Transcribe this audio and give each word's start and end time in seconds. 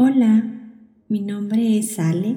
Hola, 0.00 0.44
mi 1.08 1.18
nombre 1.18 1.76
es 1.76 1.98
Ale 1.98 2.36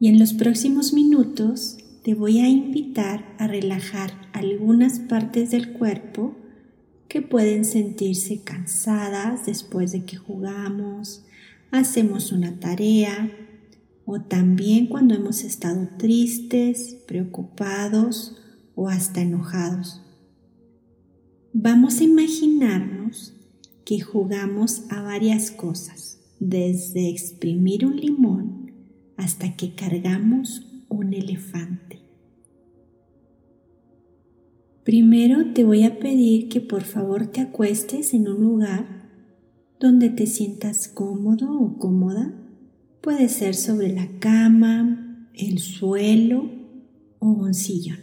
y 0.00 0.08
en 0.08 0.18
los 0.18 0.32
próximos 0.32 0.94
minutos 0.94 1.76
te 2.02 2.14
voy 2.14 2.38
a 2.38 2.48
invitar 2.48 3.36
a 3.38 3.46
relajar 3.46 4.14
algunas 4.32 4.98
partes 5.00 5.50
del 5.50 5.74
cuerpo 5.74 6.34
que 7.08 7.20
pueden 7.20 7.66
sentirse 7.66 8.40
cansadas 8.40 9.44
después 9.44 9.92
de 9.92 10.06
que 10.06 10.16
jugamos, 10.16 11.26
hacemos 11.72 12.32
una 12.32 12.58
tarea 12.58 13.30
o 14.06 14.22
también 14.22 14.86
cuando 14.86 15.14
hemos 15.14 15.44
estado 15.44 15.90
tristes, 15.98 16.96
preocupados 17.06 18.34
o 18.74 18.88
hasta 18.88 19.20
enojados. 19.20 20.00
Vamos 21.52 22.00
a 22.00 22.04
imaginarnos 22.04 23.34
que 23.84 24.00
jugamos 24.00 24.84
a 24.88 25.02
varias 25.02 25.50
cosas 25.50 26.16
desde 26.40 27.08
exprimir 27.08 27.86
un 27.86 27.96
limón 27.96 28.72
hasta 29.16 29.56
que 29.56 29.74
cargamos 29.74 30.84
un 30.88 31.14
elefante. 31.14 32.00
Primero 34.84 35.52
te 35.52 35.64
voy 35.64 35.82
a 35.82 35.98
pedir 35.98 36.48
que 36.48 36.60
por 36.60 36.82
favor 36.82 37.26
te 37.26 37.40
acuestes 37.40 38.14
en 38.14 38.28
un 38.28 38.40
lugar 38.40 39.10
donde 39.80 40.10
te 40.10 40.26
sientas 40.26 40.86
cómodo 40.86 41.52
o 41.58 41.76
cómoda. 41.78 42.32
Puede 43.00 43.28
ser 43.28 43.54
sobre 43.54 43.92
la 43.92 44.08
cama, 44.20 45.28
el 45.34 45.58
suelo 45.58 46.50
o 47.18 47.28
un 47.28 47.54
sillón. 47.54 47.98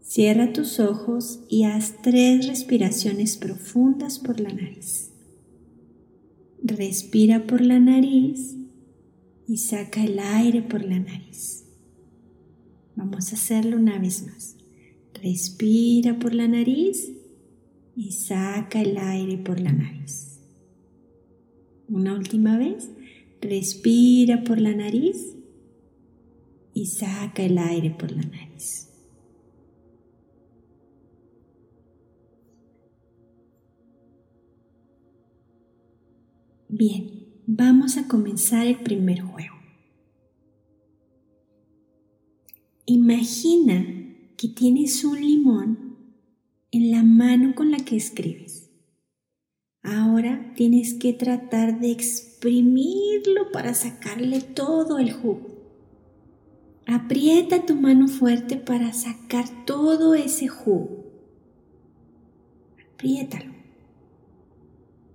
Cierra 0.00 0.52
tus 0.52 0.80
ojos 0.80 1.40
y 1.48 1.64
haz 1.64 1.94
tres 2.02 2.46
respiraciones 2.46 3.36
profundas 3.36 4.18
por 4.18 4.40
la 4.40 4.52
nariz. 4.52 5.09
Respira 6.62 7.46
por 7.46 7.62
la 7.62 7.80
nariz 7.80 8.56
y 9.48 9.56
saca 9.56 10.04
el 10.04 10.18
aire 10.18 10.62
por 10.62 10.84
la 10.84 10.98
nariz. 10.98 11.64
Vamos 12.96 13.32
a 13.32 13.36
hacerlo 13.36 13.76
una 13.76 13.98
vez 13.98 14.26
más. 14.26 14.56
Respira 15.14 16.18
por 16.18 16.34
la 16.34 16.48
nariz 16.48 17.12
y 17.96 18.12
saca 18.12 18.82
el 18.82 18.98
aire 18.98 19.38
por 19.38 19.58
la 19.58 19.72
nariz. 19.72 20.38
Una 21.88 22.14
última 22.14 22.58
vez. 22.58 22.90
Respira 23.40 24.44
por 24.44 24.60
la 24.60 24.74
nariz 24.74 25.34
y 26.74 26.86
saca 26.86 27.42
el 27.42 27.56
aire 27.56 27.90
por 27.90 28.12
la 28.12 28.22
nariz. 28.22 28.89
Bien, 36.72 37.26
vamos 37.48 37.96
a 37.96 38.06
comenzar 38.06 38.64
el 38.64 38.76
primer 38.76 39.22
juego. 39.22 39.56
Imagina 42.86 43.84
que 44.36 44.46
tienes 44.46 45.04
un 45.04 45.20
limón 45.20 45.96
en 46.70 46.92
la 46.92 47.02
mano 47.02 47.56
con 47.56 47.72
la 47.72 47.78
que 47.78 47.96
escribes. 47.96 48.70
Ahora 49.82 50.52
tienes 50.54 50.94
que 50.94 51.12
tratar 51.12 51.80
de 51.80 51.90
exprimirlo 51.90 53.50
para 53.50 53.74
sacarle 53.74 54.40
todo 54.40 55.00
el 55.00 55.12
jugo. 55.12 55.48
Aprieta 56.86 57.66
tu 57.66 57.74
mano 57.74 58.06
fuerte 58.06 58.56
para 58.56 58.92
sacar 58.92 59.66
todo 59.66 60.14
ese 60.14 60.46
jugo. 60.46 61.04
Apriétalo 62.94 63.59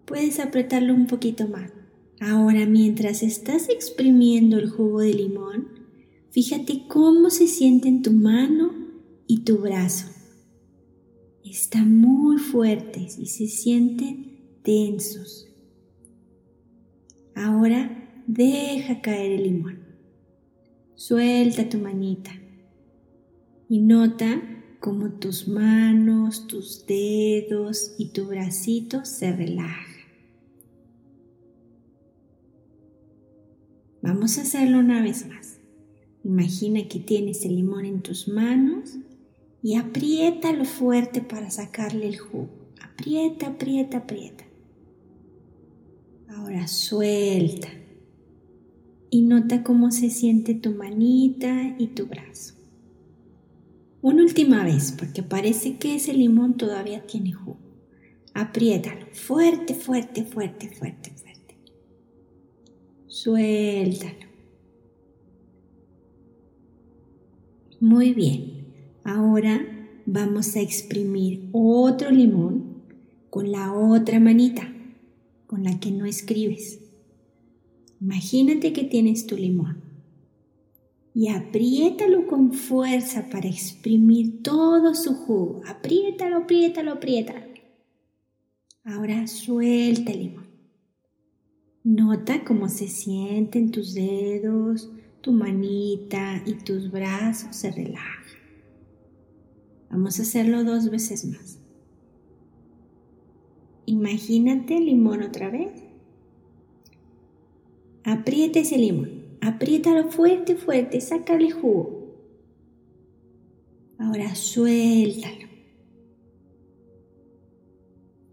puedes 0.05 0.39
apretarlo 0.39 0.93
un 0.93 1.07
poquito 1.07 1.47
más. 1.47 1.71
Ahora, 2.19 2.65
mientras 2.65 3.23
estás 3.23 3.69
exprimiendo 3.69 4.57
el 4.57 4.69
jugo 4.69 5.01
de 5.01 5.13
limón, 5.13 5.67
fíjate 6.31 6.87
cómo 6.87 7.29
se 7.29 7.47
siente 7.47 7.89
en 7.89 8.01
tu 8.01 8.11
mano 8.11 8.71
y 9.27 9.43
tu 9.43 9.57
brazo. 9.57 10.07
Están 11.43 11.97
muy 11.97 12.37
fuertes 12.37 13.19
y 13.19 13.27
se 13.27 13.47
sienten 13.47 14.59
tensos. 14.63 15.47
Ahora 17.35 18.23
deja 18.27 19.01
caer 19.01 19.31
el 19.33 19.43
limón. 19.43 19.79
Suelta 20.95 21.67
tu 21.69 21.77
manita 21.77 22.31
y 23.67 23.79
nota 23.79 24.41
cómo 24.79 25.11
tus 25.13 25.47
manos, 25.47 26.47
tus 26.47 26.85
dedos 26.85 27.95
y 27.97 28.09
tu 28.09 28.27
bracito 28.27 29.03
se 29.03 29.35
relajan. 29.35 29.94
Vamos 34.05 34.37
a 34.37 34.43
hacerlo 34.43 34.77
una 34.77 35.01
vez 35.01 35.27
más. 35.27 35.57
Imagina 36.23 36.87
que 36.87 36.99
tienes 36.99 37.43
el 37.43 37.55
limón 37.55 37.85
en 37.85 38.01
tus 38.01 38.27
manos 38.27 38.99
y 39.63 39.77
apriétalo 39.77 40.63
fuerte 40.65 41.21
para 41.21 41.49
sacarle 41.49 42.09
el 42.09 42.19
jugo. 42.19 42.49
Aprieta, 42.79 43.47
aprieta, 43.47 43.97
aprieta. 43.97 44.43
Ahora 46.29 46.67
suelta 46.67 47.67
y 49.09 49.23
nota 49.23 49.63
cómo 49.63 49.89
se 49.89 50.11
siente 50.11 50.53
tu 50.53 50.69
manita 50.69 51.75
y 51.79 51.87
tu 51.87 52.05
brazo. 52.05 52.53
Una 54.03 54.21
última 54.21 54.63
vez, 54.63 54.91
porque 54.91 55.23
parece 55.23 55.77
que 55.77 55.95
ese 55.95 56.13
limón 56.13 56.57
todavía 56.57 57.07
tiene 57.07 57.33
jugo. 57.33 57.57
Apriétalo 58.35 59.07
fuerte, 59.13 59.73
fuerte, 59.73 60.25
fuerte, 60.25 60.69
fuerte, 60.69 61.11
Suéltalo. 63.15 64.27
Muy 67.79 68.13
bien. 68.13 68.65
Ahora 69.05 69.65
vamos 70.05 70.57
a 70.57 70.59
exprimir 70.59 71.47
otro 71.53 72.11
limón 72.11 72.83
con 73.29 73.53
la 73.53 73.71
otra 73.71 74.19
manita, 74.19 74.69
con 75.47 75.63
la 75.63 75.79
que 75.79 75.91
no 75.91 76.05
escribes. 76.05 76.81
Imagínate 78.01 78.73
que 78.73 78.83
tienes 78.83 79.25
tu 79.25 79.37
limón 79.37 79.81
y 81.13 81.29
apriétalo 81.29 82.27
con 82.27 82.51
fuerza 82.51 83.29
para 83.29 83.47
exprimir 83.47 84.43
todo 84.43 84.93
su 84.93 85.15
jugo. 85.15 85.61
Apriétalo, 85.65 86.39
apriétalo, 86.39 86.91
apriétalo. 86.91 87.45
Ahora 88.83 89.25
suelta 89.27 90.11
el 90.11 90.19
limón. 90.19 90.54
Nota 91.85 92.43
cómo 92.43 92.67
se 92.67 92.87
sienten 92.87 93.69
tus 93.69 93.93
dedos, 93.93 94.89
tu 95.21 95.31
manita 95.31 96.41
y 96.43 96.55
tus 96.55 96.89
brazos 96.89 97.55
se 97.55 97.69
relajan. 97.69 98.25
Vamos 99.91 100.17
a 100.17 100.23
hacerlo 100.23 100.63
dos 100.63 100.89
veces 100.89 101.25
más. 101.25 101.59
Imagínate 103.85 104.77
el 104.77 104.87
limón 104.87 105.21
otra 105.21 105.51
vez. 105.51 105.83
Aprieta 108.03 108.61
ese 108.61 108.79
limón. 108.79 109.37
Apriétalo 109.41 110.09
fuerte, 110.09 110.55
fuerte. 110.55 110.99
Sácale 110.99 111.51
jugo. 111.51 112.15
Ahora 113.99 114.33
suéltalo. 114.33 115.47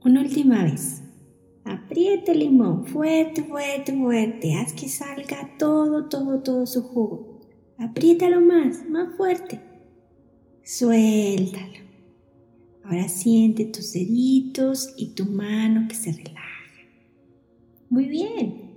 Una 0.02 0.22
última 0.22 0.64
vez. 0.64 1.02
Aprieta 2.02 2.32
el 2.32 2.40
limón 2.40 2.84
fuerte, 2.84 3.44
fuerte, 3.44 3.96
fuerte. 3.96 4.54
Haz 4.54 4.72
que 4.72 4.88
salga 4.88 5.56
todo, 5.56 6.08
todo, 6.08 6.42
todo 6.42 6.66
su 6.66 6.82
jugo. 6.82 7.40
Apriétalo 7.78 8.40
más, 8.40 8.88
más 8.88 9.16
fuerte. 9.16 9.60
Suéltalo. 10.64 11.78
Ahora 12.82 13.08
siente 13.08 13.66
tus 13.66 13.92
deditos 13.92 14.94
y 14.96 15.14
tu 15.14 15.26
mano 15.26 15.86
que 15.88 15.94
se 15.94 16.10
relaja. 16.10 16.40
Muy 17.88 18.08
bien. 18.08 18.72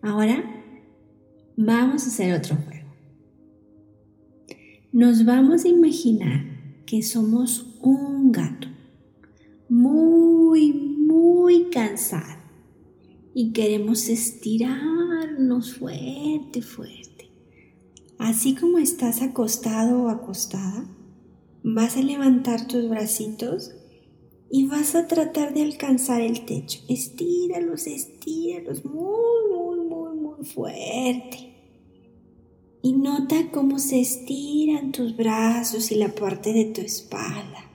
Ahora 0.00 0.64
vamos 1.56 2.04
a 2.04 2.10
hacer 2.10 2.32
otro 2.32 2.54
juego. 2.54 2.88
Nos 4.92 5.24
vamos 5.24 5.64
a 5.64 5.68
imaginar 5.68 6.44
que 6.86 7.02
somos 7.02 7.80
un 7.82 8.30
gato 8.30 8.68
muy, 9.68 10.72
muy 10.72 11.68
cansado 11.70 12.41
y 13.34 13.52
queremos 13.52 14.08
estirarnos 14.08 15.74
fuerte, 15.74 16.62
fuerte. 16.62 17.30
Así 18.18 18.54
como 18.54 18.78
estás 18.78 19.22
acostado 19.22 20.04
o 20.04 20.08
acostada, 20.08 20.84
vas 21.62 21.96
a 21.96 22.02
levantar 22.02 22.66
tus 22.66 22.88
bracitos 22.88 23.72
y 24.50 24.66
vas 24.66 24.94
a 24.94 25.06
tratar 25.06 25.54
de 25.54 25.62
alcanzar 25.62 26.20
el 26.20 26.44
techo. 26.44 26.80
Estíralos, 26.88 27.86
estíralos 27.86 28.84
muy, 28.84 29.50
muy, 29.50 29.86
muy, 29.86 30.14
muy 30.14 30.44
fuerte. 30.44 31.48
Y 32.82 32.92
nota 32.92 33.50
cómo 33.50 33.78
se 33.78 34.00
estiran 34.00 34.92
tus 34.92 35.16
brazos 35.16 35.90
y 35.90 35.94
la 35.94 36.14
parte 36.14 36.52
de 36.52 36.66
tu 36.66 36.80
espalda. 36.80 37.70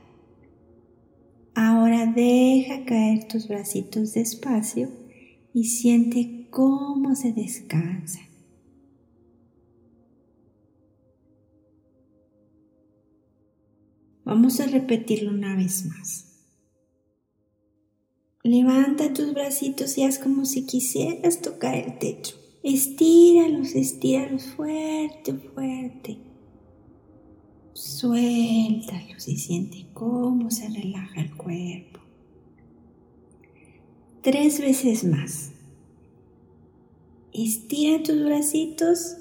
Ahora 1.55 2.05
deja 2.05 2.85
caer 2.85 3.27
tus 3.27 3.47
bracitos 3.47 4.13
despacio 4.13 5.06
y 5.57 5.63
siente 5.63 6.49
cómo 6.51 7.15
se 7.15 7.33
descansa. 7.33 8.19
Vamos 14.23 14.59
a 14.59 14.67
repetirlo 14.67 15.31
una 15.31 15.55
vez 15.55 15.83
más. 15.87 16.43
Levanta 18.43 19.11
tus 19.13 19.33
bracitos 19.33 19.97
y 19.97 20.03
haz 20.03 20.19
como 20.19 20.45
si 20.45 20.67
quisieras 20.67 21.41
tocar 21.41 21.73
el 21.73 21.97
techo. 21.97 22.35
Estíralos, 22.61 23.73
estíralos 23.73 24.43
fuerte, 24.43 25.33
fuerte. 25.33 26.19
Suéltalos 27.73 29.27
y 29.27 29.37
siente 29.37 29.87
cómo 29.91 30.51
se 30.51 30.69
relaja 30.69 31.19
el 31.19 31.35
cuerpo. 31.35 31.96
Tres 34.27 34.59
veces 34.59 35.05
más. 35.05 35.51
Estira 37.31 38.03
tus 38.03 38.25
bracitos 38.25 39.15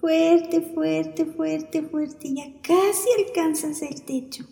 fuerte, 0.00 0.60
fuerte, 0.60 1.24
fuerte, 1.26 1.82
fuerte. 1.82 2.34
Ya 2.34 2.44
casi 2.62 3.08
alcanzas 3.26 3.82
el 3.82 4.00
techo. 4.02 4.44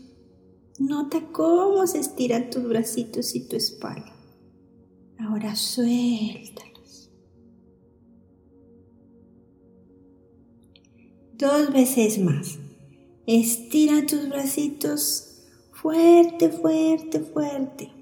Nota 0.81 1.21
cómo 1.31 1.87
se 1.87 2.01
estiran 2.01 2.51
tus 2.51 2.65
bracitos 2.65 3.37
y 3.37 3.47
tu 3.47 3.55
espalda. 3.55 4.13
Ahora 5.21 5.55
suéltalos. 5.55 7.13
Dos 11.35 11.73
veces 11.73 12.19
más. 12.19 12.59
Estira 13.29 14.05
tus 14.05 14.29
bracitos 14.29 15.45
fuerte, 15.71 16.49
fuerte, 16.49 17.21
fuerte. 17.21 17.93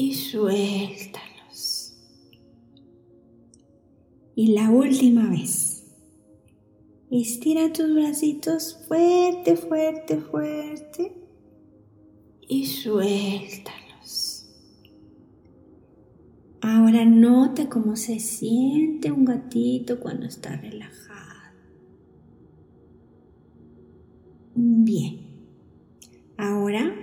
Y 0.00 0.14
suéltalos. 0.14 1.92
Y 4.36 4.52
la 4.52 4.70
última 4.70 5.28
vez. 5.28 5.92
Estira 7.10 7.72
tus 7.72 7.92
bracitos 7.92 8.78
fuerte, 8.86 9.56
fuerte, 9.56 10.18
fuerte. 10.18 11.16
Y 12.46 12.66
suéltalos. 12.66 14.46
Ahora 16.60 17.04
nota 17.04 17.68
cómo 17.68 17.96
se 17.96 18.20
siente 18.20 19.10
un 19.10 19.24
gatito 19.24 19.98
cuando 19.98 20.26
está 20.26 20.54
relajado. 20.54 21.56
Bien. 24.54 25.26
Ahora, 26.36 26.94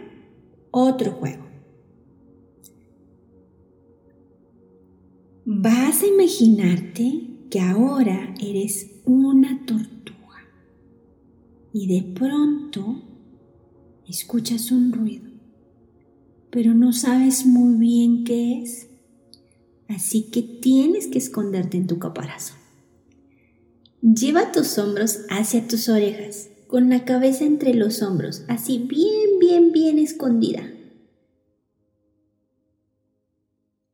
otro 0.71 1.11
juego. 1.11 1.54
Vas 5.47 6.01
a 6.01 6.07
imaginarte 6.07 7.21
que 7.51 7.59
ahora 7.59 8.33
eres 8.41 8.89
una 9.05 9.63
tortuga 9.67 10.41
y 11.71 11.85
de 11.85 12.01
pronto 12.13 13.03
escuchas 14.07 14.71
un 14.71 14.91
ruido, 14.91 15.29
pero 16.49 16.73
no 16.73 16.93
sabes 16.93 17.45
muy 17.45 17.77
bien 17.77 18.23
qué 18.23 18.63
es, 18.63 18.87
así 19.87 20.31
que 20.31 20.41
tienes 20.41 21.05
que 21.05 21.19
esconderte 21.19 21.77
en 21.77 21.85
tu 21.85 21.99
caparazón. 21.99 22.57
Lleva 24.01 24.51
tus 24.51 24.79
hombros 24.79 25.25
hacia 25.29 25.67
tus 25.67 25.89
orejas 25.89 26.49
con 26.65 26.89
la 26.89 27.05
cabeza 27.05 27.45
entre 27.45 27.75
los 27.75 28.01
hombros, 28.01 28.45
así 28.47 28.79
bien, 28.79 29.37
bien, 29.39 29.71
bien 29.71 29.99
escondida. 29.99 30.67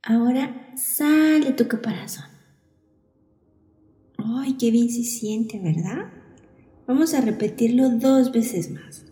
Ahora 0.02 0.61
sale 0.76 1.54
tu 1.54 1.68
caparazón. 1.68 2.26
¡Ay, 4.18 4.54
qué 4.54 4.72
bien 4.72 4.90
se 4.90 5.04
siente, 5.04 5.60
¿verdad? 5.60 6.12
Vamos 6.88 7.14
a 7.14 7.22
repetirlo 7.22 7.90
dos 7.90 8.32
veces 8.32 8.70
más. 8.72 9.06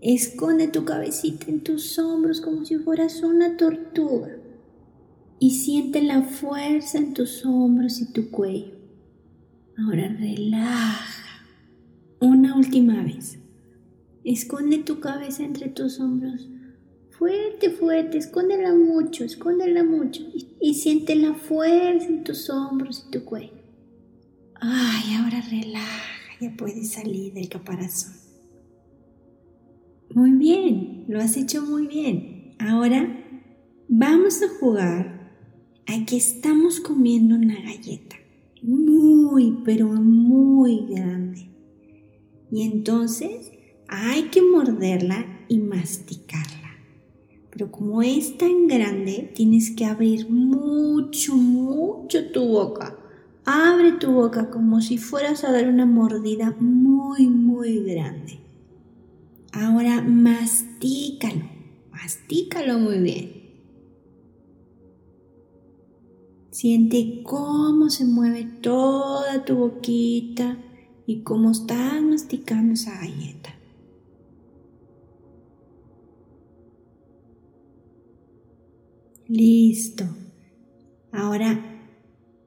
Esconde 0.00 0.68
tu 0.68 0.84
cabecita 0.84 1.46
en 1.48 1.62
tus 1.62 1.98
hombros 1.98 2.40
como 2.40 2.64
si 2.64 2.76
fueras 2.76 3.22
una 3.22 3.56
tortuga 3.56 4.36
y 5.38 5.50
siente 5.50 6.02
la 6.02 6.22
fuerza 6.22 6.98
en 6.98 7.14
tus 7.14 7.44
hombros 7.44 8.00
y 8.00 8.12
tu 8.12 8.30
cuello. 8.30 8.74
Ahora 9.76 10.08
relaja 10.08 11.44
una 12.20 12.56
última 12.56 13.02
vez. 13.02 13.38
Esconde 14.24 14.78
tu 14.78 15.00
cabeza 15.00 15.42
entre 15.42 15.68
tus 15.68 16.00
hombros. 16.00 16.48
Fuerte, 17.20 17.68
fuerte, 17.68 18.16
escóndela 18.16 18.72
mucho, 18.72 19.24
escóndela 19.24 19.84
mucho. 19.84 20.22
Y, 20.58 20.72
siente 20.72 21.14
la 21.14 21.34
fuerza 21.34 22.08
en 22.08 22.24
tus 22.24 22.48
hombros 22.48 23.04
y 23.06 23.10
tu 23.10 23.26
cuello. 23.26 23.52
Ay, 24.54 25.16
ahora 25.16 25.42
relaja, 25.42 26.14
ya 26.40 26.56
puedes 26.56 26.92
salir 26.92 27.34
del 27.34 27.50
caparazón. 27.50 28.14
Muy 30.14 30.30
bien, 30.30 31.04
lo 31.08 31.20
has 31.20 31.36
hecho 31.36 31.60
muy 31.60 31.88
bien. 31.88 32.54
Ahora 32.58 33.22
vamos 33.86 34.40
a 34.42 34.48
jugar 34.58 35.30
a 35.86 36.06
que 36.06 36.16
estamos 36.16 36.80
comiendo 36.80 37.34
una 37.34 37.60
galleta. 37.60 38.16
Muy, 38.62 39.58
pero 39.62 39.88
muy 39.88 40.86
grande. 40.88 41.50
Y 42.50 42.62
entonces 42.62 43.52
hay 43.88 44.30
que 44.30 44.40
morderla 44.40 45.44
y 45.48 45.58
masticarla. 45.58 46.59
Pero 47.50 47.70
como 47.70 48.02
es 48.02 48.38
tan 48.38 48.68
grande, 48.68 49.32
tienes 49.34 49.70
que 49.72 49.84
abrir 49.84 50.30
mucho, 50.30 51.34
mucho 51.34 52.30
tu 52.30 52.46
boca. 52.46 52.96
Abre 53.44 53.92
tu 53.92 54.12
boca 54.12 54.50
como 54.50 54.80
si 54.80 54.98
fueras 54.98 55.44
a 55.44 55.52
dar 55.52 55.68
una 55.68 55.86
mordida 55.86 56.54
muy, 56.60 57.26
muy 57.26 57.82
grande. 57.82 58.38
Ahora 59.52 60.00
mastícalo, 60.00 61.42
mastícalo 61.90 62.78
muy 62.78 62.98
bien. 62.98 63.40
Siente 66.52 67.22
cómo 67.24 67.90
se 67.90 68.04
mueve 68.04 68.44
toda 68.60 69.44
tu 69.44 69.56
boquita 69.56 70.58
y 71.06 71.22
cómo 71.22 71.50
estás 71.50 72.00
masticando 72.02 72.74
esa 72.74 73.00
galleta. 73.00 73.59
Listo. 79.30 80.06
Ahora 81.12 81.56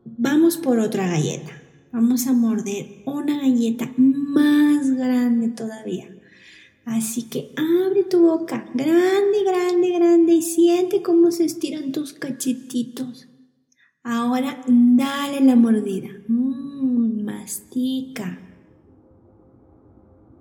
vamos 0.03 0.57
por 0.57 0.79
otra 0.79 1.07
galleta. 1.07 1.62
Vamos 1.93 2.27
a 2.27 2.34
morder 2.34 3.03
una 3.05 3.39
galleta 3.39 3.89
más 3.98 4.91
grande 4.91 5.48
todavía. 5.48 6.13
Así 6.84 7.29
que 7.29 7.53
abre 7.55 8.03
tu 8.03 8.24
boca, 8.24 8.65
grande, 8.74 9.46
grande, 9.46 9.91
grande, 9.91 10.34
y 10.34 10.41
siente 10.41 11.01
cómo 11.01 11.31
se 11.31 11.46
estiran 11.46 11.93
tus 11.93 12.12
cachetitos. 12.12 13.29
Ahora 14.03 14.62
dale 14.67 15.39
la 15.39 15.55
mordida. 15.55 16.10
Mmm, 16.27 17.24
mastica. 17.24 18.41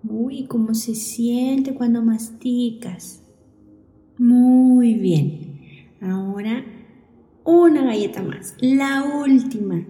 Uy, 0.03 0.47
cómo 0.49 0.75
se 0.75 0.97
siente 0.97 1.73
cuando 1.73 2.03
masticas. 2.03 3.23
Muy 4.19 4.95
bien. 4.95 5.52
Ahora 6.03 6.65
una 7.45 7.85
galleta 7.85 8.23
más, 8.23 8.57
la 8.61 9.05
última. 9.05 9.87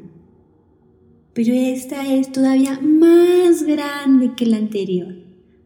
Pero 1.32 1.54
esta 1.54 2.06
es 2.12 2.30
todavía 2.30 2.78
más 2.80 3.62
grande 3.62 4.34
que 4.36 4.46
la 4.46 4.58
anterior. 4.58 5.14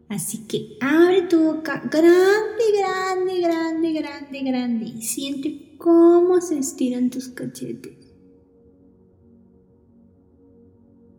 Así 0.07 0.47
que 0.47 0.77
abre 0.79 1.23
tu 1.23 1.43
boca 1.43 1.81
grande, 1.91 2.63
grande, 2.77 3.41
grande, 3.41 3.93
grande, 3.93 4.43
grande 4.43 4.85
y 4.85 5.01
siente 5.01 5.75
cómo 5.77 6.39
se 6.39 6.59
estiran 6.59 7.09
tus 7.09 7.27
cachetes. 7.27 7.97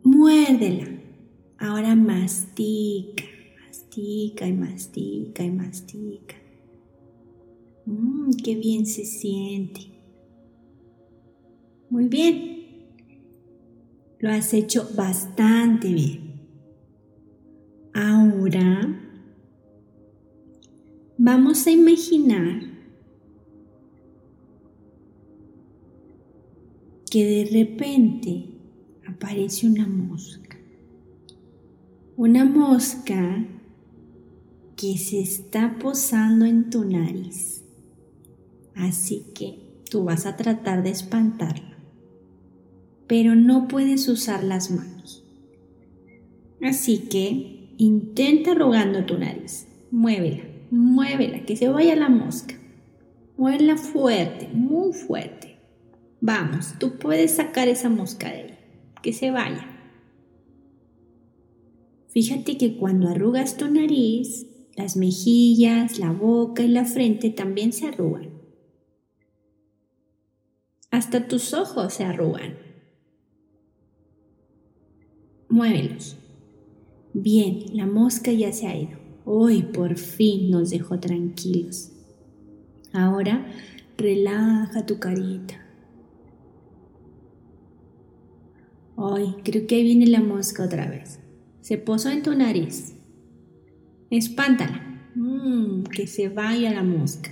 Muérdela. 0.03 0.87
Ahora 1.59 1.93
mastica, 1.93 3.25
mastica 3.67 4.47
y 4.47 4.53
mastica 4.53 5.43
y 5.43 5.51
mastica. 5.51 6.38
Mmm, 7.89 8.31
qué 8.43 8.55
bien 8.55 8.85
se 8.85 9.03
siente. 9.05 9.81
Muy 11.89 12.07
bien. 12.07 12.57
Lo 14.19 14.29
has 14.29 14.53
hecho 14.53 14.87
bastante 14.95 15.91
bien. 15.91 16.41
Ahora 17.93 18.95
vamos 21.17 21.65
a 21.65 21.71
imaginar 21.71 22.61
que 27.09 27.25
de 27.25 27.49
repente 27.51 28.45
aparece 29.07 29.67
una 29.67 29.87
mosca 29.87 30.49
una 32.19 32.43
mosca 32.43 33.45
que 34.75 34.97
se 34.97 35.21
está 35.21 35.79
posando 35.79 36.43
en 36.43 36.69
tu 36.69 36.83
nariz. 36.83 37.63
Así 38.79 39.25
que 39.35 39.59
tú 39.89 40.05
vas 40.05 40.25
a 40.25 40.37
tratar 40.37 40.83
de 40.83 40.89
espantarla. 40.89 41.77
Pero 43.07 43.35
no 43.35 43.67
puedes 43.67 44.07
usar 44.07 44.41
las 44.43 44.71
manos. 44.71 45.25
Así 46.61 47.09
que 47.09 47.73
intenta 47.77 48.53
rogando 48.53 49.05
tu 49.05 49.17
nariz. 49.17 49.67
Muévela, 49.91 50.43
muévela, 50.71 51.45
que 51.45 51.57
se 51.57 51.67
vaya 51.67 51.95
la 51.97 52.07
mosca. 52.07 52.55
Muévela 53.37 53.75
fuerte, 53.75 54.49
muy 54.53 54.93
fuerte. 54.93 55.57
Vamos, 56.21 56.75
tú 56.79 56.97
puedes 56.97 57.31
sacar 57.35 57.67
esa 57.67 57.89
mosca 57.89 58.29
de 58.29 58.35
ahí. 58.35 58.57
Que 59.01 59.11
se 59.11 59.29
vaya. 59.31 59.67
Fíjate 62.07 62.57
que 62.57 62.77
cuando 62.77 63.09
arrugas 63.09 63.57
tu 63.57 63.69
nariz, 63.69 64.45
las 64.75 64.95
mejillas, 64.95 65.99
la 65.99 66.11
boca 66.11 66.63
y 66.63 66.69
la 66.69 66.85
frente 66.85 67.29
también 67.29 67.73
se 67.73 67.87
arrugan. 67.87 68.38
Hasta 70.91 71.27
tus 71.27 71.53
ojos 71.53 71.93
se 71.93 72.03
arrugan. 72.03 72.57
Muévelos. 75.49 76.17
Bien, 77.13 77.65
la 77.73 77.85
mosca 77.85 78.31
ya 78.31 78.51
se 78.51 78.67
ha 78.67 78.75
ido. 78.75 78.97
Hoy 79.25 79.63
por 79.63 79.97
fin 79.97 80.51
nos 80.51 80.69
dejó 80.69 80.99
tranquilos. 80.99 81.91
Ahora 82.93 83.45
relaja 83.97 84.85
tu 84.85 84.99
carita. 84.99 85.65
Hoy 88.95 89.35
creo 89.43 89.65
que 89.65 89.75
ahí 89.75 89.83
viene 89.83 90.07
la 90.07 90.21
mosca 90.21 90.63
otra 90.63 90.89
vez. 90.89 91.19
Se 91.61 91.77
posó 91.77 92.09
en 92.09 92.23
tu 92.23 92.35
nariz. 92.35 92.95
Espántala. 94.09 95.11
Mm, 95.15 95.83
que 95.83 96.07
se 96.07 96.29
vaya 96.29 96.73
la 96.73 96.83
mosca. 96.83 97.31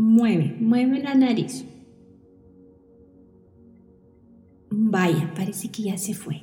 Mueve, 0.00 0.54
mueve 0.60 1.02
la 1.02 1.12
nariz. 1.16 1.64
Vaya, 4.70 5.32
parece 5.34 5.72
que 5.72 5.82
ya 5.82 5.98
se 5.98 6.14
fue. 6.14 6.40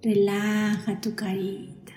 Relaja 0.00 1.00
tu 1.00 1.16
carita. 1.16 1.92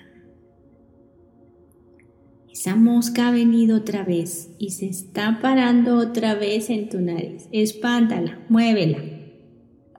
Esa 2.50 2.74
mosca 2.74 3.28
ha 3.28 3.30
venido 3.30 3.76
otra 3.76 4.02
vez 4.02 4.50
y 4.58 4.70
se 4.70 4.88
está 4.88 5.38
parando 5.40 5.96
otra 5.96 6.34
vez 6.34 6.70
en 6.70 6.88
tu 6.88 7.00
nariz. 7.00 7.48
Espántala, 7.52 8.44
muévela. 8.48 8.98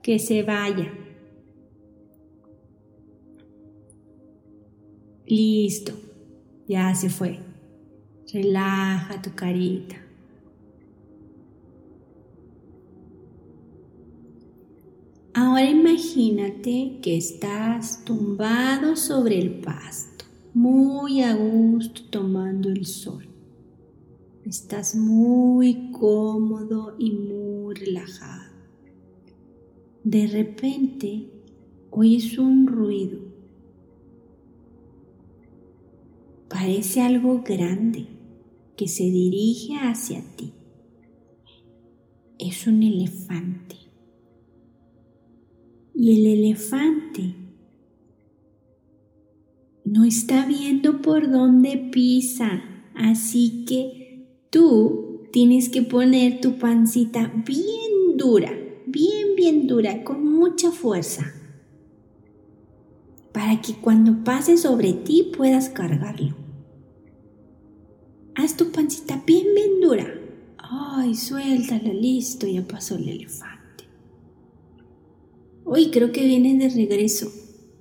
Que 0.03 0.19
se 0.19 0.43
vaya. 0.43 0.91
Listo, 5.25 5.93
ya 6.67 6.93
se 6.96 7.10
fue. 7.10 7.39
Relaja 8.34 9.22
tu 9.22 9.34
carita. 9.34 10.06
Ahora 15.39 15.70
imagínate 15.70 16.98
que 17.00 17.15
estás 17.15 18.03
tumbado 18.03 18.96
sobre 18.96 19.38
el 19.38 19.60
pasto, 19.60 20.25
muy 20.56 21.22
a 21.22 21.36
gusto 21.36 22.01
tomando 22.10 22.70
el 22.70 22.88
sol. 22.88 23.27
Estás 24.44 24.96
muy 24.96 25.91
cómodo 25.91 26.96
y 26.98 27.12
muy 27.12 27.75
relajado. 27.75 28.51
De 30.03 30.25
repente 30.25 31.29
oyes 31.91 32.39
un 32.39 32.65
ruido 32.65 33.20
Parece 36.50 37.01
algo 37.01 37.44
grande 37.46 38.08
que 38.75 38.88
se 38.88 39.03
dirige 39.03 39.75
hacia 39.75 40.24
ti. 40.36 40.51
Es 42.39 42.65
un 42.65 42.82
elefante. 42.82 43.76
Y 45.99 46.21
el 46.21 46.27
elefante 46.27 47.33
no 49.83 50.03
está 50.03 50.45
viendo 50.45 51.01
por 51.01 51.31
dónde 51.31 51.89
pisa. 51.91 52.61
Así 52.93 53.65
que 53.65 54.27
tú 54.51 55.23
tienes 55.31 55.69
que 55.69 55.81
poner 55.81 56.39
tu 56.39 56.59
pancita 56.59 57.33
bien 57.43 58.15
dura, 58.15 58.51
bien, 58.85 59.35
bien 59.35 59.65
dura, 59.65 60.03
con 60.03 60.23
mucha 60.23 60.69
fuerza 60.69 61.33
para 63.31 63.59
que 63.59 63.73
cuando 63.73 64.23
pase 64.23 64.55
sobre 64.55 64.93
ti 64.93 65.31
puedas 65.35 65.69
cargarlo. 65.69 66.35
Haz 68.35 68.55
tu 68.55 68.71
pancita 68.71 69.23
bien, 69.25 69.47
bien 69.55 69.81
dura. 69.81 70.05
Ay, 70.59 71.15
suéltala, 71.15 71.91
listo, 71.91 72.45
ya 72.45 72.67
pasó 72.67 72.97
el 72.97 73.09
elefante. 73.09 73.56
Uy, 75.67 75.91
creo 75.91 76.12
que 76.12 76.25
viene 76.25 76.57
de 76.57 76.69
regreso. 76.69 77.31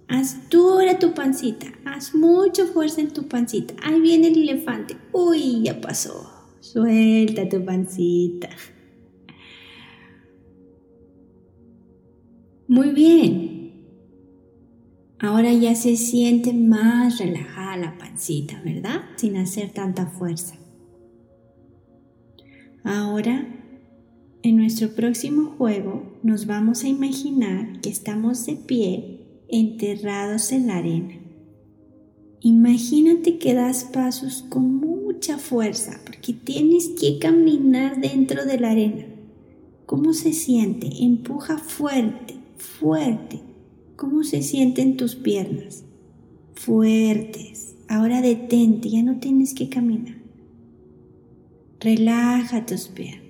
Haz 0.08 0.50
dura 0.50 0.98
tu 0.98 1.14
pancita, 1.14 1.66
haz 1.86 2.14
mucha 2.14 2.66
fuerza 2.66 3.00
en 3.00 3.12
tu 3.12 3.26
pancita. 3.26 3.74
Ahí 3.82 4.00
viene 4.00 4.28
el 4.28 4.42
elefante. 4.42 4.96
Uy, 5.12 5.62
ya 5.62 5.80
pasó. 5.80 6.30
Suelta 6.60 7.48
tu 7.48 7.64
pancita. 7.64 8.50
Muy 12.68 12.90
bien, 12.90 13.56
Ahora 15.18 15.50
ya 15.52 15.74
se 15.74 15.96
siente 15.96 16.52
más 16.52 17.18
relajada 17.18 17.76
la 17.78 17.98
pancita, 17.98 18.60
¿verdad? 18.62 19.02
Sin 19.16 19.36
hacer 19.38 19.70
tanta 19.70 20.06
fuerza. 20.06 20.56
Ahora, 22.84 23.46
en 24.42 24.56
nuestro 24.56 24.90
próximo 24.90 25.54
juego, 25.56 26.15
nos 26.26 26.46
vamos 26.46 26.84
a 26.84 26.88
imaginar 26.88 27.80
que 27.80 27.88
estamos 27.88 28.44
de 28.44 28.56
pie, 28.56 29.20
enterrados 29.48 30.52
en 30.52 30.66
la 30.66 30.76
arena. 30.76 31.14
Imagínate 32.40 33.38
que 33.38 33.54
das 33.54 33.84
pasos 33.84 34.44
con 34.48 34.76
mucha 34.76 35.38
fuerza 35.38 36.00
porque 36.04 36.32
tienes 36.32 36.88
que 37.00 37.18
caminar 37.18 38.00
dentro 38.00 38.44
de 38.44 38.60
la 38.60 38.72
arena. 38.72 39.06
¿Cómo 39.86 40.12
se 40.12 40.32
siente? 40.32 40.88
Empuja 41.00 41.58
fuerte, 41.58 42.34
fuerte 42.56 43.40
¿Cómo 43.96 44.24
se 44.24 44.42
sienten 44.42 44.98
tus 44.98 45.16
piernas? 45.16 45.82
Fuertes. 46.54 47.76
Ahora 47.88 48.20
detente, 48.20 48.90
ya 48.90 49.02
no 49.02 49.20
tienes 49.20 49.54
que 49.54 49.70
caminar. 49.70 50.16
Relaja 51.80 52.66
tus 52.66 52.88
piernas. 52.88 53.25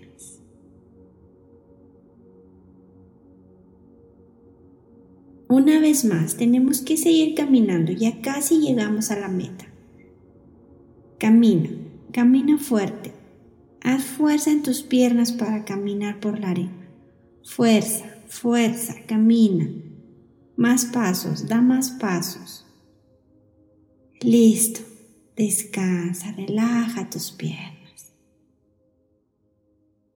Una 5.48 5.80
vez 5.80 6.04
más, 6.04 6.36
tenemos 6.36 6.80
que 6.80 6.96
seguir 6.96 7.34
caminando, 7.34 7.92
ya 7.92 8.20
casi 8.20 8.58
llegamos 8.58 9.10
a 9.10 9.18
la 9.18 9.28
meta. 9.28 9.66
Camina, 11.18 11.70
camina 12.12 12.58
fuerte. 12.58 13.12
Haz 13.80 14.04
fuerza 14.04 14.50
en 14.50 14.62
tus 14.62 14.82
piernas 14.82 15.32
para 15.32 15.64
caminar 15.64 16.18
por 16.18 16.40
la 16.40 16.50
arena. 16.50 16.88
Fuerza, 17.44 18.06
fuerza, 18.26 18.96
camina. 19.06 19.68
Más 20.56 20.86
pasos, 20.86 21.46
da 21.46 21.60
más 21.60 21.90
pasos. 21.92 22.66
Listo. 24.20 24.80
Descansa, 25.36 26.32
relaja 26.32 27.10
tus 27.10 27.30
piernas. 27.30 28.14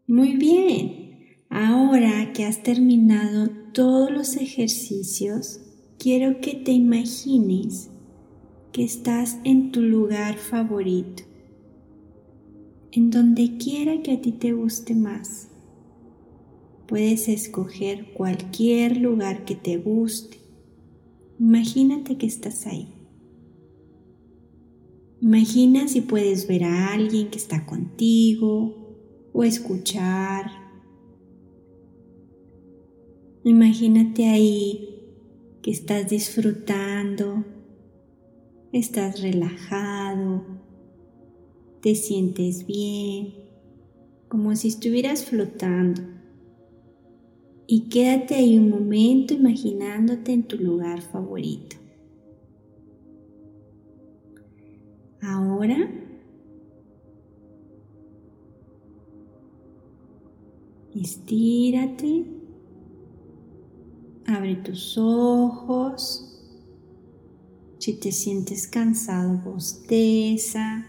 Muy 0.06 0.34
bien. 0.37 1.44
Ahora 1.50 2.32
que 2.32 2.46
has 2.46 2.62
terminado 2.62 3.50
todos 3.72 4.10
los 4.10 4.36
ejercicios, 4.36 5.60
quiero 5.98 6.40
que 6.40 6.54
te 6.54 6.72
imagines 6.72 7.90
que 8.72 8.84
estás 8.84 9.38
en 9.44 9.72
tu 9.72 9.80
lugar 9.80 10.36
favorito, 10.36 11.22
en 12.92 13.10
donde 13.10 13.56
quiera 13.58 14.02
que 14.02 14.12
a 14.12 14.20
ti 14.20 14.32
te 14.32 14.52
guste 14.52 14.94
más. 14.94 15.48
Puedes 16.86 17.28
escoger 17.28 18.12
cualquier 18.14 18.96
lugar 18.96 19.44
que 19.44 19.54
te 19.54 19.76
guste. 19.76 20.38
Imagínate 21.38 22.18
que 22.18 22.26
estás 22.26 22.66
ahí. 22.66 22.88
Imagina 25.20 25.86
si 25.86 26.00
puedes 26.00 26.48
ver 26.48 26.64
a 26.64 26.92
alguien 26.92 27.30
que 27.30 27.38
está 27.38 27.66
contigo 27.66 29.28
o 29.32 29.44
escuchar. 29.44 30.60
Imagínate 33.44 34.28
ahí 34.28 35.02
que 35.62 35.70
estás 35.70 36.11
disfrutando, 36.11 37.44
estás 38.73 39.23
relajado, 39.23 40.44
te 41.80 41.94
sientes 41.94 42.66
bien, 42.66 43.32
como 44.28 44.54
si 44.56 44.68
estuvieras 44.68 45.25
flotando 45.25 46.02
y 47.66 47.88
quédate 47.88 48.35
ahí 48.35 48.59
un 48.59 48.68
momento 48.68 49.32
imaginándote 49.32 50.32
en 50.32 50.42
tu 50.42 50.59
lugar 50.59 51.00
favorito. 51.00 51.76
Ahora 55.23 55.88
estírate, 60.94 62.26
abre 64.30 64.56
tus 64.56 64.96
ojos. 64.99 66.26
Si 67.78 67.94
te 67.94 68.12
sientes 68.12 68.66
cansado, 68.66 69.40
bosteza, 69.44 70.87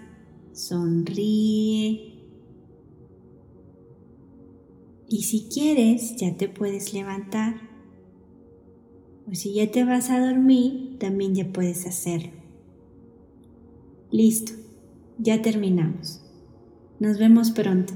sonríe. 0.53 2.11
Y 5.09 5.23
si 5.23 5.49
quieres, 5.49 6.15
ya 6.15 6.37
te 6.37 6.47
puedes 6.47 6.93
levantar. 6.93 7.69
O 9.29 9.35
si 9.35 9.53
ya 9.53 9.71
te 9.71 9.83
vas 9.83 10.09
a 10.09 10.25
dormir, 10.25 10.97
también 10.99 11.35
ya 11.35 11.51
puedes 11.51 11.85
hacerlo. 11.85 12.31
Listo, 14.11 14.53
ya 15.17 15.41
terminamos. 15.41 16.21
Nos 16.99 17.17
vemos 17.17 17.51
pronto. 17.51 17.93